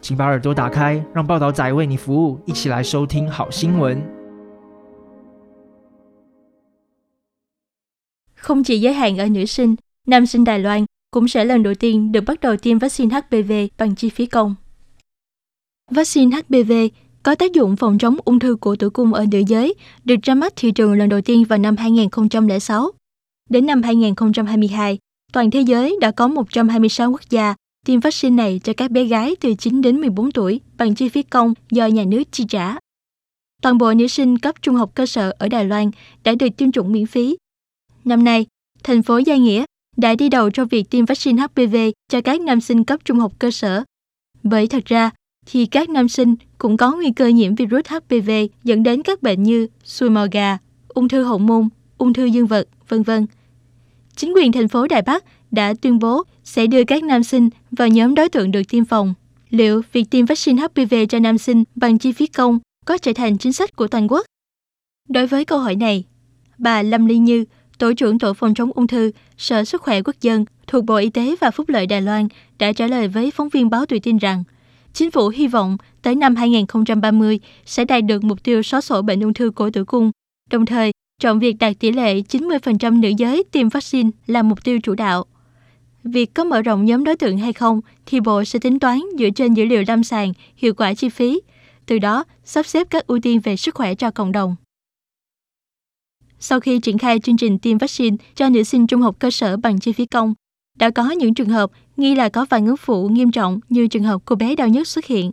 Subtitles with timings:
[0.00, 4.02] 请把耳朵打开，让报道仔为你服务，一起来收听好新闻。
[8.36, 11.74] Không chỉ giới hạn ở nữ sinh, nam sinh Đài Loan cũng sẽ lần đầu
[11.74, 14.54] tiên được bắt đầu tiêm vaccine HPV bằng chi phí công.
[15.90, 16.72] Vaccine HPV
[17.22, 20.34] có tác dụng phòng chống ung thư cổ tử cung ở nữ giới, được ra
[20.34, 22.90] mắt thị trường lần đầu tiên vào năm 2006.
[23.50, 24.98] Đến năm 2022,
[25.32, 27.54] toàn thế giới đã có 126 quốc gia
[27.89, 31.23] tiêm vaccine này cho các bé gái từ 9 đến 14 tuổi bằng chi phí
[31.23, 32.75] công do nhà nước chi trả.
[33.61, 35.91] Toàn bộ nữ sinh cấp trung học cơ sở ở Đài Loan
[36.23, 37.37] đã được tiêm chủng miễn phí
[38.05, 38.45] Năm nay,
[38.83, 39.65] thành phố Gia Nghĩa
[39.97, 41.75] đã đi đầu trong việc tiêm vaccine HPV
[42.11, 43.83] cho các nam sinh cấp trung học cơ sở.
[44.43, 45.09] Bởi thật ra,
[45.45, 48.31] thì các nam sinh cũng có nguy cơ nhiễm virus HPV
[48.63, 52.47] dẫn đến các bệnh như sùi màu gà, ung thư hậu môn, ung thư dương
[52.47, 53.25] vật, vân vân.
[54.15, 57.87] Chính quyền thành phố Đài Bắc đã tuyên bố sẽ đưa các nam sinh vào
[57.87, 59.13] nhóm đối tượng được tiêm phòng.
[59.49, 63.37] Liệu việc tiêm vaccine HPV cho nam sinh bằng chi phí công có trở thành
[63.37, 64.25] chính sách của toàn quốc?
[65.09, 66.03] Đối với câu hỏi này,
[66.57, 67.45] bà Lâm Ly Như,
[67.77, 71.09] Tổ trưởng Tổ phòng chống ung thư, Sở Sức khỏe Quốc dân thuộc Bộ Y
[71.09, 72.27] tế và Phúc lợi Đài Loan
[72.59, 74.43] đã trả lời với phóng viên báo Tuổi tin rằng
[74.93, 79.21] chính phủ hy vọng tới năm 2030 sẽ đạt được mục tiêu xóa sổ bệnh
[79.21, 80.11] ung thư cổ tử cung,
[80.51, 84.79] đồng thời chọn việc đạt tỷ lệ 90% nữ giới tiêm vaccine là mục tiêu
[84.83, 85.25] chủ đạo.
[86.03, 89.29] Việc có mở rộng nhóm đối tượng hay không thì Bộ sẽ tính toán dựa
[89.29, 91.41] trên dữ liệu lâm sàng, hiệu quả chi phí,
[91.85, 94.55] từ đó sắp xếp các ưu tiên về sức khỏe cho cộng đồng.
[96.39, 99.57] Sau khi triển khai chương trình tiêm vaccine cho nữ sinh trung học cơ sở
[99.57, 100.33] bằng chi phí công,
[100.77, 104.03] đã có những trường hợp nghi là có phản ứng phụ nghiêm trọng như trường
[104.03, 105.31] hợp cô bé đau nhức xuất hiện.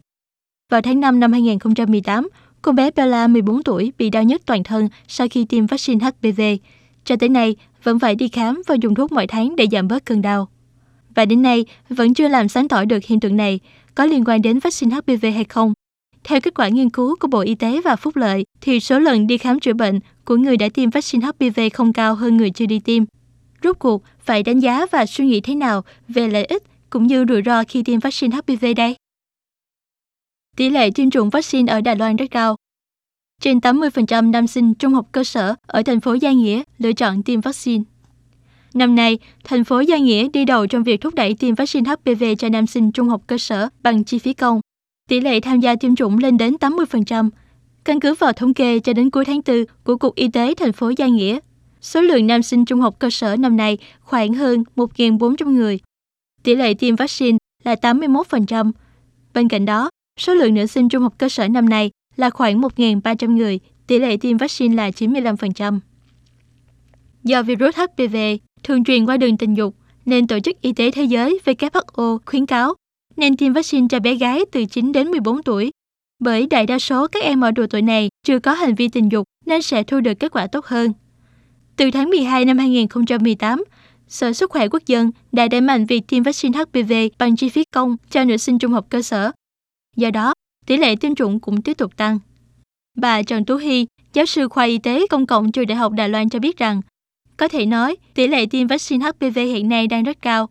[0.71, 2.28] Vào tháng 5 năm 2018,
[2.62, 6.41] cô bé Bella 14 tuổi bị đau nhức toàn thân sau khi tiêm vaccine HPV.
[7.05, 10.05] Cho tới nay, vẫn phải đi khám và dùng thuốc mỗi tháng để giảm bớt
[10.05, 10.49] cơn đau.
[11.16, 13.60] Và đến nay, vẫn chưa làm sáng tỏ được hiện tượng này
[13.94, 15.72] có liên quan đến vaccine HPV hay không.
[16.25, 19.26] Theo kết quả nghiên cứu của Bộ Y tế và Phúc lợi, thì số lần
[19.26, 22.66] đi khám chữa bệnh của người đã tiêm vaccine HPV không cao hơn người chưa
[22.66, 23.05] đi tiêm.
[23.62, 27.25] Rốt cuộc, phải đánh giá và suy nghĩ thế nào về lợi ích cũng như
[27.28, 28.97] rủi ro khi tiêm vaccine HPV đây?
[30.56, 32.56] Tỷ lệ tiêm chủng vaccine ở Đài Loan rất cao.
[33.43, 37.22] Trên 80% nam sinh trung học cơ sở ở thành phố Gia Nghĩa lựa chọn
[37.22, 37.84] tiêm vaccine.
[38.76, 42.25] Năm nay, thành phố Gia Nghĩa đi đầu trong việc thúc đẩy tiêm vaccine HPV
[42.38, 44.60] cho nam sinh trung học cơ sở bằng chi phí công.
[45.09, 47.31] Tỷ lệ tham gia tiêm chủng lên đến 80%.
[47.84, 50.72] Căn cứ vào thống kê cho đến cuối tháng 4 của Cục Y tế thành
[50.72, 51.38] phố Gia Nghĩa,
[51.81, 55.78] số lượng nam sinh trung học cơ sở năm nay khoảng hơn 1.400 người.
[56.43, 58.72] Tỷ lệ tiêm vaccine là 81%.
[59.34, 62.60] Bên cạnh đó, số lượng nữ sinh trung học cơ sở năm nay là khoảng
[62.60, 65.78] 1.300 người, tỷ lệ tiêm vaccine là 95%.
[67.25, 68.16] Do virus HPV
[68.66, 72.47] thường truyền qua đường tình dục, nên Tổ chức Y tế Thế giới WHO khuyến
[72.47, 72.75] cáo
[73.16, 75.71] nên tiêm vaccine cho bé gái từ 9 đến 14 tuổi.
[76.19, 79.09] Bởi đại đa số các em ở độ tuổi này chưa có hành vi tình
[79.09, 80.93] dục nên sẽ thu được kết quả tốt hơn.
[81.76, 83.65] Từ tháng 12 năm 2018,
[84.09, 87.65] Sở Sức khỏe Quốc dân đã đẩy mạnh việc tiêm vaccine HPV bằng chi phí
[87.75, 89.31] công cho nữ sinh trung học cơ sở.
[89.97, 90.34] Do đó,
[90.66, 92.19] tỷ lệ tiêm chủng cũng tiếp tục tăng.
[92.97, 96.09] Bà Trần Tú Hy, giáo sư khoa y tế công cộng trường Đại học Đài
[96.09, 96.81] Loan cho biết rằng,
[97.37, 100.49] có thể nói tỷ lệ tiêm vaccine HPV hiện nay đang rất cao.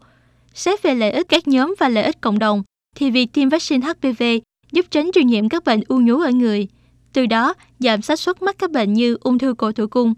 [0.54, 2.64] Xét về lợi ích các nhóm và lợi ích cộng đồng,
[2.96, 4.24] thì việc tiêm vaccine HPV
[4.72, 6.68] giúp tránh truyền nhiễm các bệnh u nhú ở người,
[7.14, 10.14] từ đó giảm xác suất mắc các bệnh như ung thư cổ tử cung.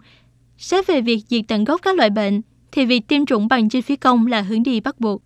[0.58, 2.40] Xét về việc diệt tận gốc các loại bệnh,
[2.72, 5.22] thì việc tiêm chủng bằng chi phí công là hướng đi bắt buộc.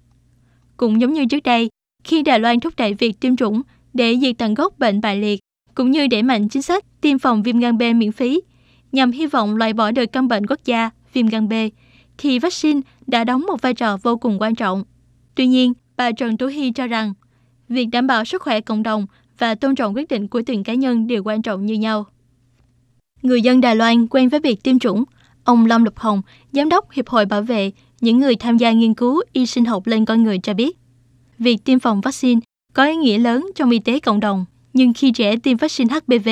[0.77, 1.69] Cũng giống như trước đây,
[2.05, 3.63] khi Đài Loan thúc đẩy việc tiêm chủng
[3.95, 5.41] để diệt tận gốc bệnh bại liệt,
[5.75, 8.41] cũng như đẩy mạnh chính sách tiêm phòng viêm gan B miễn phí,
[8.93, 11.53] nhằm hy vọng loại bỏ được căn bệnh quốc gia viêm gan B,
[12.19, 14.85] thì vaccine đã đóng một vai trò vô cùng quan trọng.
[15.35, 17.15] Tuy nhiên, bà Trần Tú Hy cho rằng,
[17.69, 19.07] việc đảm bảo sức khỏe cộng đồng
[19.39, 22.07] và tôn trọng quyết định của từng cá nhân đều quan trọng như nhau.
[23.23, 25.05] Người dân Đài Loan quen với việc tiêm chủng.
[25.45, 26.23] Ông Lâm Lục Hồng,
[26.53, 29.87] Giám đốc Hiệp hội Bảo vệ những người tham gia nghiên cứu y sinh học
[29.87, 30.79] lên con người cho biết,
[31.39, 32.41] việc tiêm phòng vaccine
[32.75, 34.45] có ý nghĩa lớn trong y tế cộng đồng.
[34.73, 36.29] Nhưng khi trẻ tiêm vaccine HPV,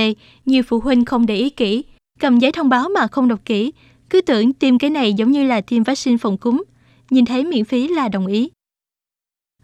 [0.46, 1.84] nhiều phụ huynh không để ý kỹ,
[2.18, 3.72] cầm giấy thông báo mà không đọc kỹ,
[4.10, 6.62] cứ tưởng tiêm cái này giống như là tiêm vaccine phòng cúm,
[7.10, 8.50] nhìn thấy miễn phí là đồng ý.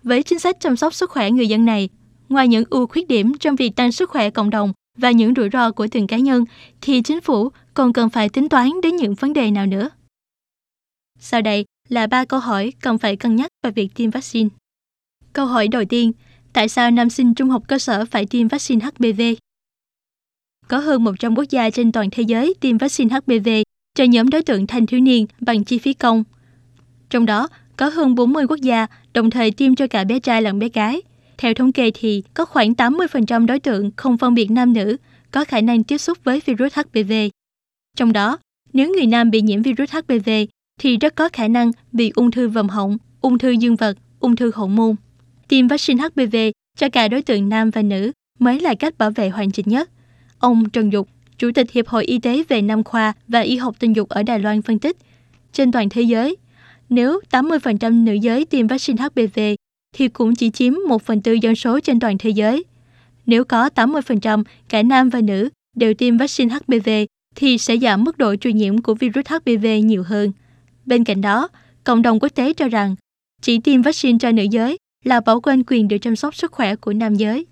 [0.02, 1.88] Với chính sách chăm sóc sức khỏe người dân này,
[2.28, 5.48] ngoài những ưu khuyết điểm trong việc tăng sức khỏe cộng đồng và những rủi
[5.52, 6.44] ro của từng cá nhân,
[6.81, 9.90] thì chính phủ còn cần phải tính toán đến những vấn đề nào nữa.
[11.19, 14.49] Sau đây là ba câu hỏi cần phải cân nhắc về việc tiêm vaccine.
[15.32, 16.12] Câu hỏi đầu tiên,
[16.52, 19.20] tại sao nam sinh trung học cơ sở phải tiêm vaccine HPV?
[20.69, 23.49] Có hơn 100 quốc gia trên toàn thế giới tiêm vaccine HPV
[23.96, 26.25] cho nhóm đối tượng thanh thiếu niên bằng chi phí công.
[27.10, 30.58] Trong đó, có hơn 40 quốc gia đồng thời tiêm cho cả bé trai lẫn
[30.58, 31.02] bé gái.
[31.38, 34.96] Theo thống kê thì có khoảng 80% đối tượng không phân biệt nam nữ
[35.31, 37.12] có khả năng tiếp xúc với virus HPV.
[37.96, 38.38] Trong đó,
[38.72, 40.31] nếu người nam bị nhiễm virus HPV
[40.81, 44.37] thì rất có khả năng bị ung thư vòm họng, ung thư dương vật, ung
[44.37, 44.96] thư hậu môn.
[45.49, 46.37] Tiêm vaccine HPV
[46.78, 49.90] cho cả đối tượng nam và nữ mới là cách bảo vệ hoàn chỉnh nhất.
[50.38, 53.76] Ông Trần Dục, Chủ tịch Hiệp hội Y tế về Nam khoa và Y học
[53.78, 54.96] tình dục ở Đài Loan phân tích,
[55.52, 56.36] trên toàn thế giới,
[56.88, 59.40] nếu 80% nữ giới tiêm vaccine HPV
[59.94, 62.64] thì cũng chỉ chiếm 1 phần tư dân số trên toàn thế giới.
[63.26, 66.90] Nếu có 80% cả nam và nữ đều tiêm vaccine HPV
[67.34, 70.32] thì sẽ giảm mức độ truyền nhiễm của virus HPV nhiều hơn.
[70.86, 71.48] Bên cạnh đó,
[71.84, 72.94] cộng đồng quốc tế cho rằng
[73.42, 76.76] chỉ tiêm vaccine cho nữ giới là bỏ quên quyền được chăm sóc sức khỏe
[76.76, 77.46] của nam giới.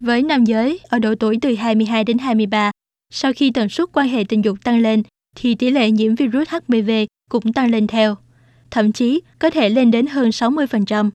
[0.00, 2.70] Với nam giới ở độ tuổi từ 22 đến 23,
[3.10, 5.02] sau khi tần suất quan hệ tình dục tăng lên
[5.36, 6.90] thì tỷ lệ nhiễm virus HPV
[7.30, 8.16] cũng tăng lên theo,
[8.70, 11.10] thậm chí có thể lên đến hơn 60%.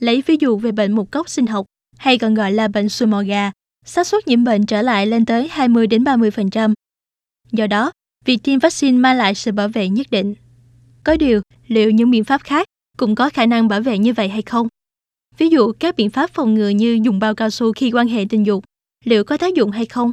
[0.00, 1.66] Lấy ví dụ về bệnh mụt cốc sinh học
[1.98, 3.50] hay còn gọi là bệnh sùi gà,
[3.84, 6.74] xác suất nhiễm bệnh trở lại lên tới 20 đến 30%.
[7.52, 7.92] Do đó,
[8.24, 10.34] việc tiêm vaccine mang lại sự bảo vệ nhất định.
[11.04, 12.66] Có điều, liệu những biện pháp khác
[12.98, 14.68] cũng có khả năng bảo vệ như vậy hay không?
[15.38, 18.24] Ví dụ các biện pháp phòng ngừa như dùng bao cao su khi quan hệ
[18.28, 18.64] tình dục,
[19.04, 20.12] liệu có tác dụng hay không?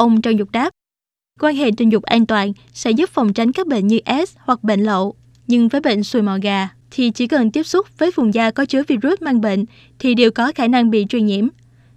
[0.00, 0.70] Ông Trần Dục đáp,
[1.40, 4.64] quan hệ tình dục an toàn sẽ giúp phòng tránh các bệnh như S hoặc
[4.64, 5.14] bệnh lậu.
[5.46, 8.64] Nhưng với bệnh sùi màu gà thì chỉ cần tiếp xúc với vùng da có
[8.64, 9.64] chứa virus mang bệnh
[9.98, 11.48] thì đều có khả năng bị truyền nhiễm.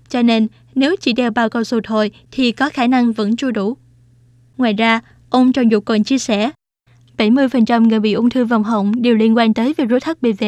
[0.09, 3.51] Cho nên, nếu chỉ đeo bao cao su thôi thì có khả năng vẫn chưa
[3.51, 3.77] đủ.
[4.57, 6.51] Ngoài ra, ông Trần Dục còn chia sẻ,
[7.17, 10.43] 70% người bị ung thư vòng họng đều liên quan tới virus HPV.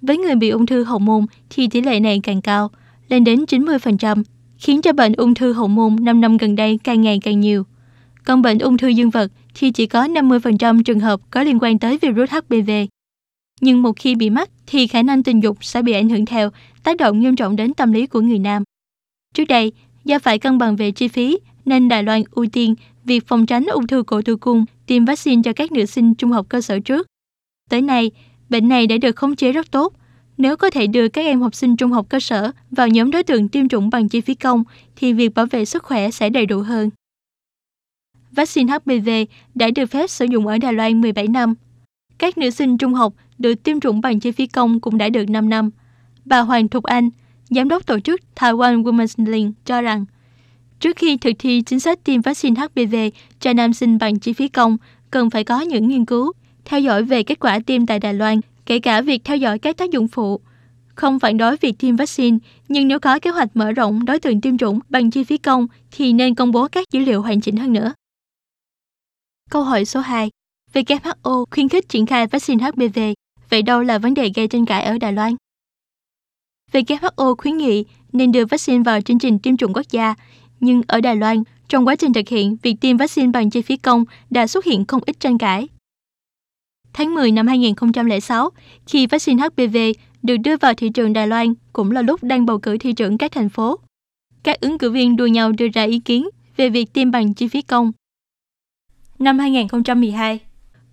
[0.00, 2.70] Với người bị ung thư hậu môn thì tỷ lệ này càng cao,
[3.08, 4.22] lên đến 90%,
[4.58, 7.64] khiến cho bệnh ung thư hậu môn 5 năm gần đây càng ngày càng nhiều.
[8.24, 11.78] Còn bệnh ung thư dương vật thì chỉ có 50% trường hợp có liên quan
[11.78, 12.70] tới virus HPV.
[13.60, 16.50] Nhưng một khi bị mắc thì khả năng tình dục sẽ bị ảnh hưởng theo,
[16.82, 18.62] tác động nghiêm trọng đến tâm lý của người nam.
[19.34, 19.72] Trước đây,
[20.04, 22.74] do phải cân bằng về chi phí nên Đài Loan ưu tiên
[23.04, 26.32] việc phòng tránh ung thư cổ tử cung tiêm vaccine cho các nữ sinh trung
[26.32, 27.06] học cơ sở trước.
[27.70, 28.10] Tới nay,
[28.48, 29.92] bệnh này đã được khống chế rất tốt.
[30.38, 33.22] Nếu có thể đưa các em học sinh trung học cơ sở vào nhóm đối
[33.22, 34.64] tượng tiêm chủng bằng chi phí công,
[34.96, 36.90] thì việc bảo vệ sức khỏe sẽ đầy đủ hơn.
[38.30, 39.10] Vaccine HPV
[39.54, 41.54] đã được phép sử dụng ở Đài Loan 17 năm.
[42.18, 45.30] Các nữ sinh trung học được tiêm chủng bằng chi phí công cũng đã được
[45.30, 45.70] 5 năm.
[46.24, 47.10] Bà Hoàng Thục Anh,
[47.50, 50.04] giám đốc tổ chức Taiwan Women's Link cho rằng
[50.80, 52.96] Trước khi thực thi chính sách tiêm vaccine HPV
[53.40, 54.76] cho nam sinh bằng chi phí công,
[55.10, 56.32] cần phải có những nghiên cứu,
[56.64, 59.76] theo dõi về kết quả tiêm tại Đài Loan, kể cả việc theo dõi các
[59.76, 60.40] tác dụng phụ.
[60.94, 62.38] Không phản đối việc tiêm vaccine,
[62.68, 65.66] nhưng nếu có kế hoạch mở rộng đối tượng tiêm chủng bằng chi phí công
[65.90, 67.92] thì nên công bố các dữ liệu hoàn chỉnh hơn nữa.
[69.50, 70.30] Câu hỏi số 2.
[70.74, 72.98] WHO khuyến khích triển khai vaccine HPV.
[73.50, 75.36] Vậy đâu là vấn đề gây tranh cãi ở Đài Loan?
[76.72, 80.14] WHO khuyến nghị nên đưa vaccine vào chương trình tiêm chủng quốc gia
[80.60, 83.76] nhưng ở Đài Loan, trong quá trình thực hiện việc tiêm vaccine bằng chi phí
[83.76, 85.68] công đã xuất hiện không ít tranh cãi.
[86.94, 88.50] Tháng 10 năm 2006,
[88.86, 89.76] khi vaccine HPV
[90.22, 93.18] được đưa vào thị trường Đài Loan cũng là lúc đang bầu cử thị trưởng
[93.18, 93.78] các thành phố.
[94.42, 97.48] Các ứng cử viên đua nhau đưa ra ý kiến về việc tiêm bằng chi
[97.48, 97.92] phí công.
[99.18, 100.40] Năm 2012,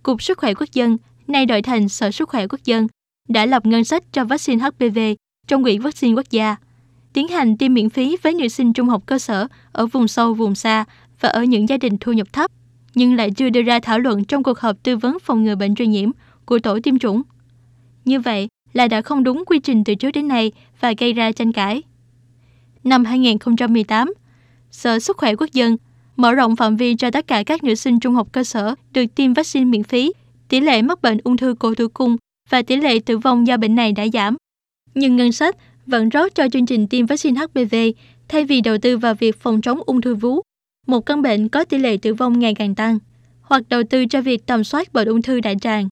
[0.04, 2.88] Cục Sức khỏe Quốc dân, nay đổi thành Sở Sức khỏe Quốc dân,
[3.30, 5.00] đã lập ngân sách cho vaccine HPV
[5.48, 6.56] trong quỹ vaccine quốc gia–
[7.14, 10.34] tiến hành tiêm miễn phí với nữ sinh trung học cơ sở ở vùng sâu,
[10.34, 10.86] vùng xa
[11.20, 12.52] và ở những gia đình thu nhập thấp,
[12.96, 15.76] nhưng lại chưa đưa ra thảo luận trong cuộc họp tư vấn phòng ngừa bệnh
[15.76, 16.12] truyền nhiễm
[16.46, 17.22] của tổ tiêm chủng.
[18.06, 21.32] Như vậy là đã không đúng quy trình từ trước đến nay và gây ra
[21.32, 21.82] tranh cãi.
[22.84, 24.14] Năm 2018,
[24.72, 25.78] Sở Sức khỏe Quốc dân
[26.16, 29.06] mở rộng phạm vi cho tất cả các nữ sinh trung học cơ sở được
[29.16, 30.14] tiêm vaccine miễn phí.
[30.50, 32.18] Tỷ lệ mắc bệnh ung thư cổ tử cung
[32.50, 34.38] và tỷ lệ tử vong do bệnh này đã giảm.
[34.96, 35.56] Nhưng ngân sách
[35.86, 37.76] vẫn rót cho chương trình tiêm vaccine HPV
[38.28, 40.42] thay vì đầu tư vào việc phòng chống ung thư vú,
[40.88, 43.00] một căn bệnh có tỷ lệ tử vong ngày càng tăng,
[43.42, 45.90] hoặc đầu tư cho việc tầm soát bệnh ung thư đại tràng.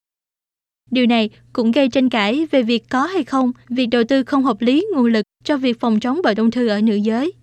[0.91, 4.43] Điều này cũng gây tranh cãi về việc có hay không việc đầu tư không
[4.43, 7.33] hợp lý nguồn lực cho việc phòng chống bệnh ung thư ở nữ giới.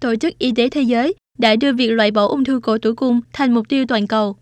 [0.00, 2.94] Tổ chức Y tế Thế giới đã đưa việc loại bỏ ung thư cổ tử
[2.94, 4.36] cung thành mục tiêu toàn cầu,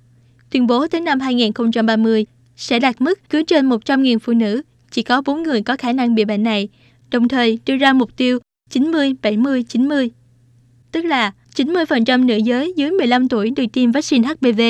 [0.50, 5.22] tuyên bố tới năm 2030 sẽ đạt mức cứ trên 100.000 phụ nữ chỉ có
[5.22, 6.68] 4 người có khả năng bị bệnh này,
[7.10, 8.38] đồng thời đưa ra mục tiêu
[8.70, 10.08] 90-70-90.
[10.92, 14.60] tức là 90% nữ giới dưới 15 tuổi được tiêm vaccine HPV,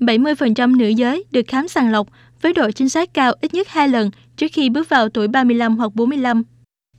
[0.00, 2.08] 70% nữ giới được khám sàng lọc
[2.42, 5.76] với độ chính xác cao ít nhất 2 lần trước khi bước vào tuổi 35
[5.76, 6.42] hoặc 45.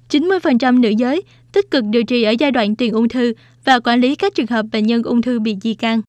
[0.09, 3.33] 90% nữ giới tích cực điều trị ở giai đoạn tiền ung thư
[3.65, 6.01] và quản lý các trường hợp bệnh nhân ung thư bị di căn.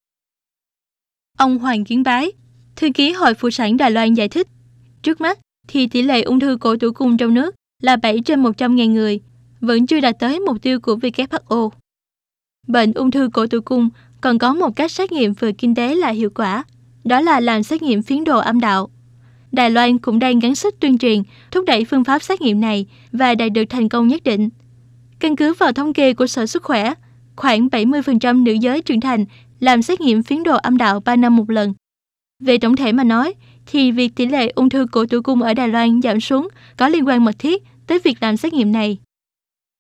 [1.38, 2.32] Ông Hoàng Kiến Bái,
[2.76, 4.46] thư ký Hội Phụ sản Đài Loan giải thích,
[5.02, 8.42] trước mắt thì tỷ lệ ung thư cổ tử cung trong nước là 7 trên
[8.42, 9.20] 100.000 người,
[9.60, 11.70] vẫn chưa đạt tới mục tiêu của WHO.
[12.68, 13.88] Bệnh ung thư cổ tử cung
[14.20, 16.64] còn có một cách xét nghiệm vừa kinh tế là hiệu quả,
[17.04, 18.88] đó là làm xét nghiệm phiến đồ âm đạo.
[19.52, 22.86] Đài Loan cũng đang gắn sức tuyên truyền, thúc đẩy phương pháp xét nghiệm này
[23.12, 24.48] và đạt được thành công nhất định.
[25.18, 26.94] Căn cứ vào thống kê của Sở Sức khỏe,
[27.36, 29.24] khoảng 70% nữ giới trưởng thành
[29.60, 31.74] làm xét nghiệm phiến đồ âm đạo 3 năm một lần.
[32.40, 33.34] Về tổng thể mà nói,
[33.66, 36.88] thì việc tỷ lệ ung thư cổ tử cung ở Đài Loan giảm xuống có
[36.88, 38.98] liên quan mật thiết tới việc làm xét nghiệm này.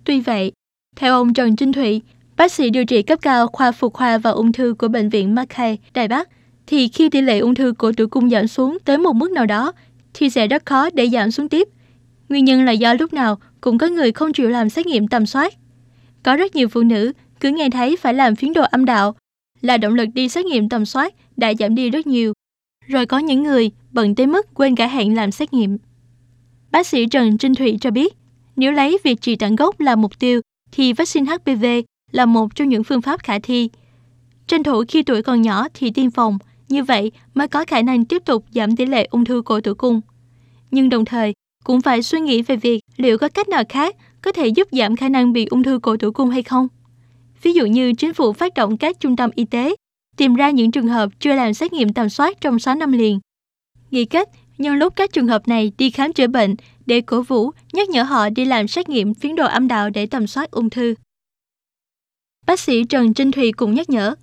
[0.04, 0.52] Tuy vậy,
[0.96, 2.02] theo ông Trần Trinh Thụy,
[2.42, 5.34] bác sĩ điều trị cấp cao khoa phụ khoa và ung thư của bệnh viện
[5.34, 6.28] Mackay, Đài Bắc,
[6.66, 9.46] thì khi tỷ lệ ung thư của tử cung giảm xuống tới một mức nào
[9.46, 9.72] đó
[10.14, 11.68] thì sẽ rất khó để giảm xuống tiếp.
[12.28, 15.26] Nguyên nhân là do lúc nào cũng có người không chịu làm xét nghiệm tầm
[15.26, 15.54] soát.
[16.22, 19.14] Có rất nhiều phụ nữ cứ nghe thấy phải làm phiến đồ âm đạo
[19.60, 22.32] là động lực đi xét nghiệm tầm soát đã giảm đi rất nhiều.
[22.86, 25.78] Rồi có những người bận tới mức quên cả hẹn làm xét nghiệm.
[26.70, 28.14] Bác sĩ Trần Trinh Thụy cho biết,
[28.56, 30.40] nếu lấy việc trị tận gốc là mục tiêu,
[30.72, 31.64] thì vaccine HPV
[32.12, 33.68] là một trong những phương pháp khả thi.
[34.46, 36.38] Tranh thủ khi tuổi còn nhỏ thì tiêm phòng,
[36.68, 39.74] như vậy mới có khả năng tiếp tục giảm tỷ lệ ung thư cổ tử
[39.74, 40.00] cung.
[40.70, 44.32] Nhưng đồng thời, cũng phải suy nghĩ về việc liệu có cách nào khác có
[44.32, 46.68] thể giúp giảm khả năng bị ung thư cổ tử cung hay không.
[47.42, 49.74] Ví dụ như chính phủ phát động các trung tâm y tế,
[50.16, 53.20] tìm ra những trường hợp chưa làm xét nghiệm tầm soát trong 6 năm liền.
[53.90, 54.28] Nghĩ cách
[54.58, 56.54] nhân lúc các trường hợp này đi khám chữa bệnh
[56.86, 60.06] để cổ vũ, nhắc nhở họ đi làm xét nghiệm phiến đồ âm đạo để
[60.06, 60.94] tầm soát ung thư.
[62.52, 64.14] Bác sĩ Trần Trinh Thùy cũng nhắc nhở,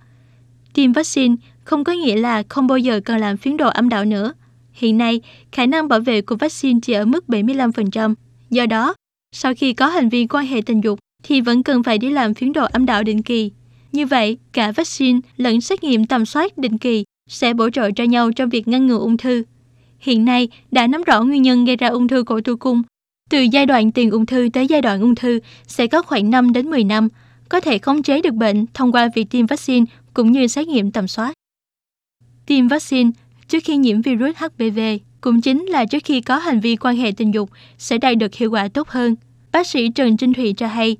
[0.73, 4.05] tiêm vaccine không có nghĩa là không bao giờ cần làm phiến đồ âm đạo
[4.05, 4.33] nữa.
[4.73, 5.21] Hiện nay,
[5.51, 8.13] khả năng bảo vệ của vaccine chỉ ở mức 75%.
[8.49, 8.93] Do đó,
[9.35, 12.33] sau khi có hành vi quan hệ tình dục thì vẫn cần phải đi làm
[12.33, 13.51] phiến đồ âm đạo định kỳ.
[13.91, 18.03] Như vậy, cả vaccine lẫn xét nghiệm tầm soát định kỳ sẽ bổ trợ cho
[18.03, 19.43] nhau trong việc ngăn ngừa ung thư.
[19.99, 22.81] Hiện nay đã nắm rõ nguyên nhân gây ra ung thư cổ tử cung.
[23.29, 26.53] Từ giai đoạn tiền ung thư tới giai đoạn ung thư sẽ có khoảng 5
[26.53, 27.07] đến 10 năm,
[27.49, 30.91] có thể khống chế được bệnh thông qua việc tiêm vaccine cũng như xét nghiệm
[30.91, 31.33] tầm soát.
[32.45, 33.11] Tiêm vaccine
[33.47, 34.79] trước khi nhiễm virus HPV
[35.21, 38.35] cũng chính là trước khi có hành vi quan hệ tình dục sẽ đạt được
[38.35, 39.15] hiệu quả tốt hơn.
[39.51, 40.97] Bác sĩ Trần Trinh Thụy cho hay,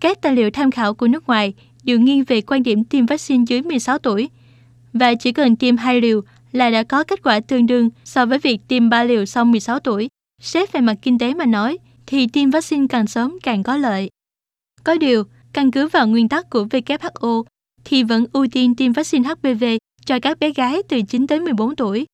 [0.00, 3.44] các tài liệu tham khảo của nước ngoài đều nghiêng về quan điểm tiêm vaccine
[3.48, 4.28] dưới 16 tuổi
[4.92, 6.20] và chỉ cần tiêm hai liều
[6.52, 9.80] là đã có kết quả tương đương so với việc tiêm 3 liều sau 16
[9.80, 10.08] tuổi.
[10.42, 14.10] Xét về mặt kinh tế mà nói, thì tiêm vaccine càng sớm càng có lợi.
[14.84, 17.44] Có điều, căn cứ vào nguyên tắc của WHO,
[17.84, 19.64] thì vẫn ưu tiên tiêm vaccine HPV
[20.04, 22.06] cho các bé gái từ 9 tới 14 tuổi.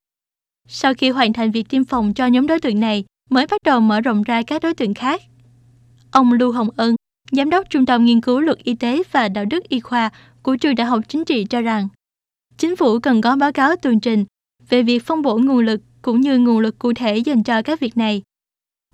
[0.68, 3.80] Sau khi hoàn thành việc tiêm phòng cho nhóm đối tượng này, mới bắt đầu
[3.80, 5.22] mở rộng ra các đối tượng khác.
[6.10, 6.96] Ông Lưu Hồng Ân,
[7.32, 10.10] Giám đốc Trung tâm Nghiên cứu Luật Y tế và Đạo đức Y khoa
[10.42, 11.88] của Trường Đại học Chính trị cho rằng,
[12.58, 14.24] chính phủ cần có báo cáo tường trình
[14.68, 17.80] về việc phân bổ nguồn lực cũng như nguồn lực cụ thể dành cho các
[17.80, 18.22] việc này.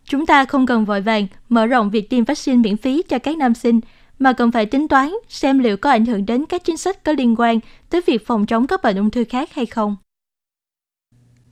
[0.05, 3.37] Chúng ta không cần vội vàng mở rộng việc tiêm vaccine miễn phí cho các
[3.37, 3.81] nam sinh,
[4.23, 7.13] mà cần phải tính toán xem liệu có ảnh hưởng đến các chính sách có
[7.13, 7.61] liên quan
[7.91, 9.97] tới việc phòng chống các bệnh ung thư khác hay không.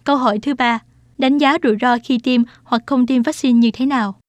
[0.05, 0.79] Câu hỏi thứ ba,
[1.19, 4.21] đánh giá rủi ro khi tiêm hoặc không tiêm vaccine như thế nào?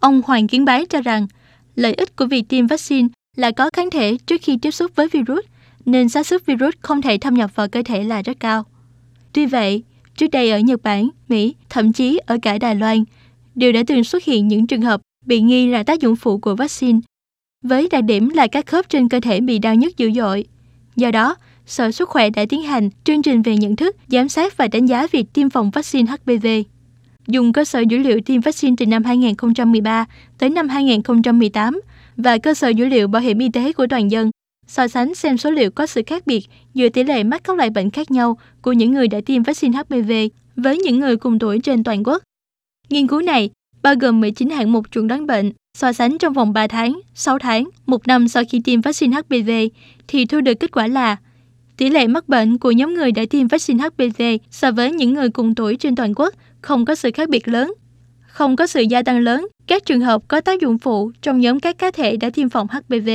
[0.00, 1.26] Ông Hoàng Kiến Bái cho rằng,
[1.74, 5.08] lợi ích của việc tiêm vaccine là có kháng thể trước khi tiếp xúc với
[5.08, 5.44] virus,
[5.84, 8.64] nên xác suất virus không thể thâm nhập vào cơ thể là rất cao.
[9.32, 9.82] Tuy vậy,
[10.16, 13.04] trước đây ở Nhật Bản, Mỹ, thậm chí ở cả Đài Loan,
[13.54, 16.54] đều đã từng xuất hiện những trường hợp bị nghi là tác dụng phụ của
[16.54, 17.00] vaccine,
[17.62, 20.44] với đặc điểm là các khớp trên cơ thể bị đau nhức dữ dội.
[20.96, 21.36] Do đó,
[21.66, 24.86] Sở Sức khỏe đã tiến hành chương trình về nhận thức, giám sát và đánh
[24.86, 26.46] giá việc tiêm phòng vaccine HPV.
[27.26, 30.06] Dùng cơ sở dữ liệu tiêm vaccine từ năm 2013
[30.38, 31.80] tới năm 2018
[32.16, 34.30] và cơ sở dữ liệu bảo hiểm y tế của toàn dân
[34.66, 37.70] so sánh xem số liệu có sự khác biệt giữa tỷ lệ mắc các loại
[37.70, 40.12] bệnh khác nhau của những người đã tiêm vaccine HPV
[40.56, 42.22] với những người cùng tuổi trên toàn quốc.
[42.90, 43.50] Nghiên cứu này
[43.82, 47.38] bao gồm 19 hạng mục chuẩn đoán bệnh, so sánh trong vòng 3 tháng, 6
[47.38, 49.50] tháng, một năm sau khi tiêm vaccine HPV,
[50.08, 51.16] thì thu được kết quả là
[51.76, 55.30] tỷ lệ mắc bệnh của nhóm người đã tiêm vaccine HPV so với những người
[55.30, 57.74] cùng tuổi trên toàn quốc không có sự khác biệt lớn.
[58.20, 61.60] Không có sự gia tăng lớn các trường hợp có tác dụng phụ trong nhóm
[61.60, 63.08] các cá thể đã tiêm phòng HPV.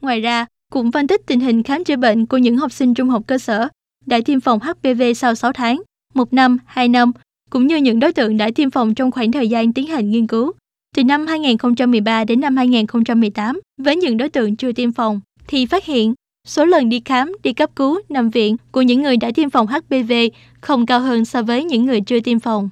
[0.00, 3.08] Ngoài ra, cũng phân tích tình hình khám chữa bệnh của những học sinh trung
[3.08, 3.68] học cơ sở
[4.06, 5.82] đã tiêm phòng HPV sau 6 tháng,
[6.14, 7.12] 1 năm, 2 năm,
[7.50, 10.26] cũng như những đối tượng đã tiêm phòng trong khoảng thời gian tiến hành nghiên
[10.26, 10.52] cứu,
[10.94, 15.84] từ năm 2013 đến năm 2018, với những đối tượng chưa tiêm phòng, thì phát
[15.84, 16.14] hiện
[16.46, 19.66] số lần đi khám, đi cấp cứu, nằm viện của những người đã tiêm phòng
[19.66, 20.12] HPV
[20.60, 22.68] không cao hơn so với những người chưa tiêm phòng.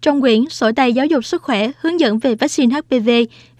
[0.00, 3.10] Trong quyển Sổ tay giáo dục sức khỏe hướng dẫn về vaccine HPV,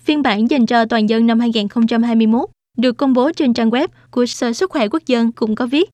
[0.05, 4.27] phiên bản dành cho toàn dân năm 2021, được công bố trên trang web của
[4.27, 5.91] Sở Sức khỏe Quốc dân cũng có viết.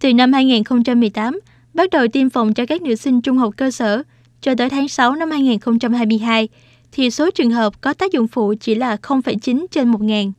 [0.00, 1.40] Từ năm 2018,
[1.74, 4.02] bắt đầu tiêm phòng cho các nữ sinh trung học cơ sở,
[4.40, 6.48] cho tới tháng 6 năm 2022,
[6.92, 10.32] thì số trường hợp có tác dụng phụ chỉ là 0,9 trên 1.000.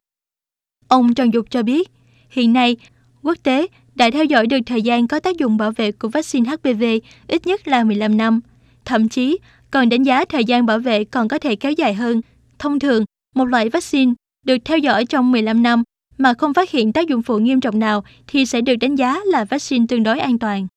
[0.87, 1.89] Ông Trần Dục cho biết,
[2.29, 2.77] hiện nay,
[3.23, 6.49] quốc tế đã theo dõi được thời gian có tác dụng bảo vệ của vaccine
[6.49, 6.83] HPV
[7.27, 8.39] ít nhất là 15 năm.
[8.85, 9.37] Thậm chí,
[9.71, 12.21] còn đánh giá thời gian bảo vệ còn có thể kéo dài hơn.
[12.59, 14.13] Thông thường, một loại vaccine
[14.45, 15.83] được theo dõi trong 15 năm
[16.17, 19.19] mà không phát hiện tác dụng phụ nghiêm trọng nào thì sẽ được đánh giá
[19.25, 20.67] là vaccine tương đối an toàn.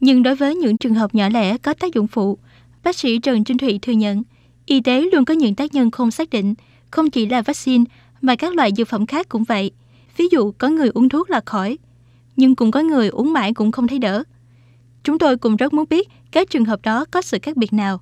[0.00, 2.38] Nhưng đối với những trường hợp nhỏ lẻ có tác dụng phụ,
[2.84, 4.22] bác sĩ Trần Trinh Thụy thừa nhận,
[4.66, 6.54] y tế luôn có những tác nhân không xác định,
[6.90, 7.84] không chỉ là vaccine
[8.20, 9.70] mà các loại dược phẩm khác cũng vậy.
[10.16, 11.78] Ví dụ có người uống thuốc là khỏi,
[12.36, 14.22] nhưng cũng có người uống mãi cũng không thấy đỡ.
[15.04, 18.00] Chúng tôi cũng rất muốn biết các trường hợp đó có sự khác biệt nào.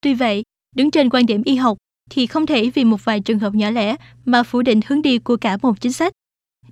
[0.00, 0.42] Tuy vậy,
[0.76, 1.78] đứng trên quan điểm y học
[2.10, 5.18] thì không thể vì một vài trường hợp nhỏ lẻ mà phủ định hướng đi
[5.18, 6.12] của cả một chính sách.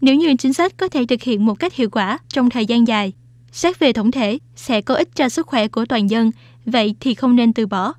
[0.00, 2.87] Nếu như chính sách có thể thực hiện một cách hiệu quả trong thời gian
[2.87, 3.12] dài,
[3.53, 6.31] xét về tổng thể sẽ có ích cho sức khỏe của toàn dân,
[6.67, 7.95] vậy thì không nên từ bỏ.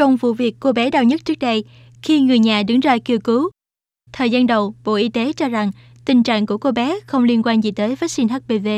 [0.00, 1.64] Trong vụ việc cô bé đau nhất trước đây,
[2.02, 3.50] khi người nhà đứng ra kêu cứu,
[4.12, 5.70] thời gian đầu Bộ Y tế cho rằng
[6.04, 8.68] tình trạng của cô bé không liên quan gì tới vaccine HPV.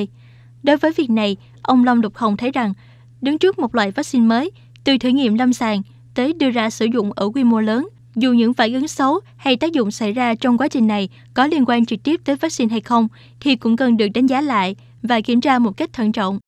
[0.63, 2.75] Đối với việc này, ông Long Đục Hồng thấy rằng
[3.21, 4.51] đứng trước một loại vaccine mới,
[4.85, 5.83] từ thử nghiệm lâm sàng
[6.15, 9.57] tới đưa ra sử dụng ở quy mô lớn, dù những phản ứng xấu hay
[9.57, 12.71] tác dụng xảy ra trong quá trình này có liên quan trực tiếp tới vaccine
[12.71, 13.09] hay không
[13.41, 16.39] thì cũng cần được đánh giá lại và kiểm tra một cách thận trọng.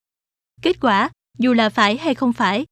[0.63, 2.65] Kết quả, dù là phải hay không phải,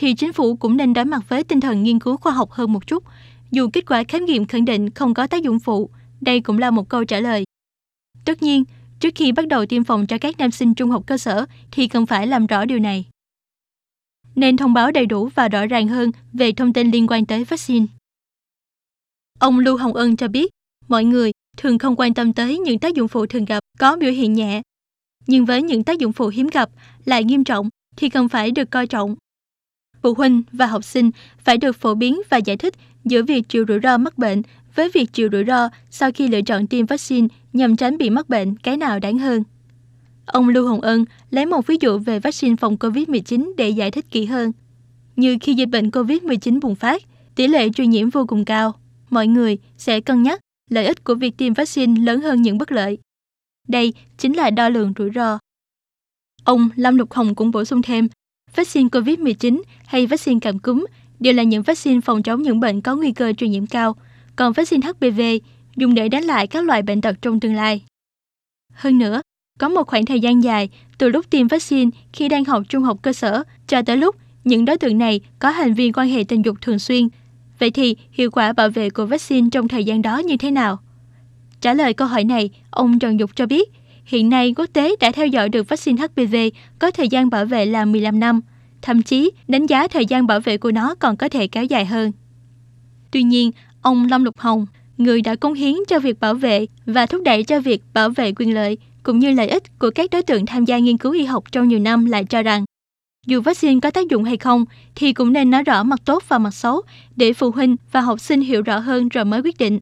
[0.00, 2.72] thì chính phủ cũng nên đối mặt với tinh thần nghiên cứu khoa học hơn
[2.72, 3.04] một chút.
[3.50, 5.90] Dù kết quả khám nghiệm khẳng định không có tác dụng phụ,
[6.20, 7.44] đây cũng là một câu trả lời.
[8.24, 8.64] Tất nhiên,
[9.00, 11.88] trước khi bắt đầu tiêm phòng cho các nam sinh trung học cơ sở thì
[11.88, 13.04] cần phải làm rõ điều này.
[14.34, 17.44] Nên thông báo đầy đủ và rõ ràng hơn về thông tin liên quan tới
[17.44, 17.86] vaccine.
[19.38, 20.50] Ông Lưu Hồng Ân cho biết,
[20.88, 24.10] mọi người thường không quan tâm tới những tác dụng phụ thường gặp có biểu
[24.10, 24.62] hiện nhẹ.
[25.26, 26.70] Nhưng với những tác dụng phụ hiếm gặp
[27.04, 29.16] lại nghiêm trọng thì cần phải được coi trọng.
[30.02, 31.10] Phụ huynh và học sinh
[31.44, 34.42] phải được phổ biến và giải thích giữa việc chịu rủi ro mắc bệnh
[34.74, 38.28] với việc chịu rủi ro sau khi lựa chọn tiêm vaccine nhằm tránh bị mắc
[38.28, 39.42] bệnh cái nào đáng hơn.
[40.26, 44.10] Ông Lưu Hồng Ân lấy một ví dụ về vaccine phòng COVID-19 để giải thích
[44.10, 44.52] kỹ hơn.
[45.16, 47.02] Như khi dịch bệnh COVID-19 bùng phát,
[47.34, 48.74] tỷ lệ truyền nhiễm vô cùng cao,
[49.10, 52.72] mọi người sẽ cân nhắc lợi ích của việc tiêm vaccine lớn hơn những bất
[52.72, 52.98] lợi.
[53.68, 55.38] Đây chính là đo lường rủi ro.
[56.44, 58.08] Ông Lâm Lục Hồng cũng bổ sung thêm,
[58.54, 60.86] vaccine COVID-19 hay vaccine cảm cúm
[61.20, 63.96] đều là những vaccine phòng chống những bệnh có nguy cơ truyền nhiễm cao,
[64.36, 65.20] còn vaccine HPV
[65.76, 67.82] dùng để đánh lại các loại bệnh tật trong tương lai.
[68.74, 69.22] Hơn nữa,
[69.58, 72.98] có một khoảng thời gian dài từ lúc tiêm vaccine khi đang học trung học
[73.02, 76.44] cơ sở cho tới lúc những đối tượng này có hành vi quan hệ tình
[76.44, 77.08] dục thường xuyên.
[77.58, 80.78] Vậy thì hiệu quả bảo vệ của vaccine trong thời gian đó như thế nào?
[81.60, 83.68] Trả lời câu hỏi này, ông Trần Dục cho biết,
[84.04, 86.36] hiện nay quốc tế đã theo dõi được vaccine HPV
[86.78, 88.40] có thời gian bảo vệ là 15 năm,
[88.82, 91.86] thậm chí đánh giá thời gian bảo vệ của nó còn có thể kéo dài
[91.86, 92.12] hơn.
[93.10, 93.50] Tuy nhiên,
[93.82, 94.66] ông Lâm Lục Hồng,
[94.98, 98.32] người đã cống hiến cho việc bảo vệ và thúc đẩy cho việc bảo vệ
[98.36, 101.24] quyền lợi cũng như lợi ích của các đối tượng tham gia nghiên cứu y
[101.24, 102.64] học trong nhiều năm lại cho rằng
[103.26, 104.64] dù vaccine có tác dụng hay không
[104.94, 106.82] thì cũng nên nói rõ mặt tốt và mặt xấu
[107.16, 109.80] để phụ huynh và học sinh hiểu rõ hơn rồi mới quyết định.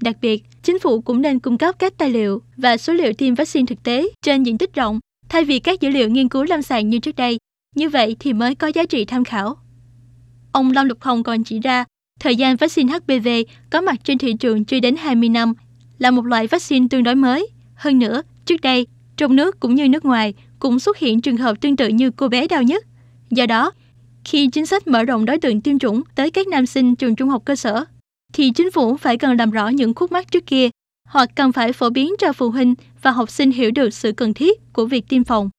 [0.00, 3.34] Đặc biệt, chính phủ cũng nên cung cấp các tài liệu và số liệu tiêm
[3.34, 6.62] vaccine thực tế trên diện tích rộng thay vì các dữ liệu nghiên cứu lâm
[6.62, 7.38] sàng như trước đây.
[7.76, 9.56] Như vậy thì mới có giá trị tham khảo.
[10.52, 11.84] Ông Long Lục Hồng còn chỉ ra,
[12.20, 13.28] thời gian vaccine HPV
[13.70, 15.54] có mặt trên thị trường chưa đến 20 năm
[15.98, 17.48] là một loại vaccine tương đối mới.
[17.74, 21.60] Hơn nữa, trước đây, trong nước cũng như nước ngoài cũng xuất hiện trường hợp
[21.60, 22.84] tương tự như cô bé đau nhất.
[23.30, 23.72] Do đó,
[24.24, 27.28] khi chính sách mở rộng đối tượng tiêm chủng tới các nam sinh trường trung
[27.28, 27.84] học cơ sở,
[28.32, 30.68] thì chính phủ phải cần làm rõ những khúc mắc trước kia,
[31.08, 34.34] hoặc cần phải phổ biến cho phụ huynh và học sinh hiểu được sự cần
[34.34, 35.50] thiết của việc tiêm phòng.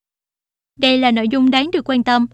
[0.82, 2.28] Đây là nội dung đáng được quan tâm,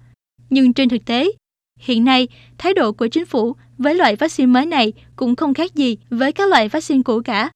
[0.49, 1.31] nhưng trên thực tế,
[1.79, 5.75] hiện nay thái độ của chính phủ với loại vaccine mới này cũng không khác
[5.75, 7.51] gì với các loại vaccine cũ cả.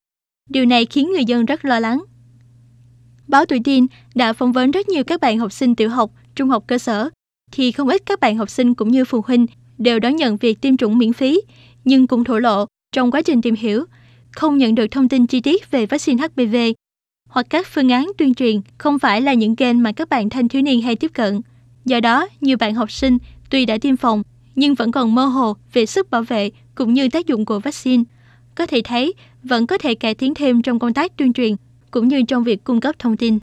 [0.50, 2.04] Điều này khiến người dân rất lo lắng.
[3.28, 6.50] Báo Tuổi Tin đã phỏng vấn rất nhiều các bạn học sinh tiểu học, trung
[6.50, 7.10] học cơ sở,
[7.52, 9.46] thì không ít các bạn học sinh cũng như phụ huynh
[9.78, 11.42] đều đón nhận việc tiêm chủng miễn phí,
[11.86, 13.86] nhưng cũng thổ lộ trong quá trình tìm hiểu,
[14.32, 16.56] không nhận được thông tin chi tiết về vaccine HPV
[17.32, 20.48] hoặc các phương án tuyên truyền không phải là những kênh mà các bạn thanh
[20.48, 21.42] thiếu niên hay tiếp cận.
[21.86, 23.18] Do đó, nhiều bạn học sinh
[23.50, 24.24] tuy đã tiêm phòng
[24.56, 28.04] nhưng vẫn còn mơ hồ về sức bảo vệ cũng như tác dụng của vaccine.
[28.56, 29.14] Có thể thấy,
[29.44, 31.56] vẫn có thể cải tiến thêm trong công tác tuyên truyền
[31.92, 33.38] cũng như trong việc cung cấp thông tin.